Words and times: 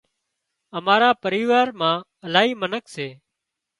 امارا 0.77 1.11
پريوار 1.23 1.67
مان 1.79 1.97
الاهي 2.25 2.53
منک 2.61 2.83
سي 2.93 3.07